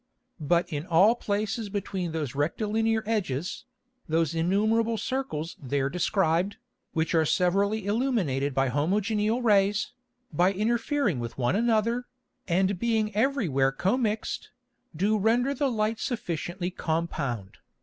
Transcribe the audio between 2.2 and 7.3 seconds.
rectilinear edges, those innumerable Circles there described, which are